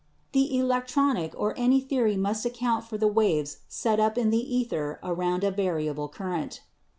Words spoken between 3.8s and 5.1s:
up in the ether